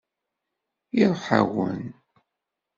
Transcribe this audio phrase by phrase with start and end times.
[1.01, 1.81] Iṛuḥ-awen.